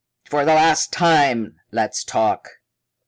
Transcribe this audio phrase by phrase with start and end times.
[0.25, 2.49] For the last time let's talk!"